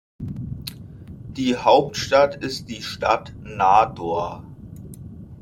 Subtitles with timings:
[0.17, 4.43] Die Hauptstadt ist die Stadt Nador.